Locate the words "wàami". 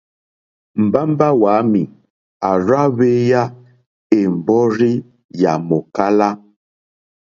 1.41-1.81